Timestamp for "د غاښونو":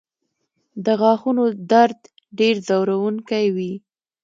0.85-1.43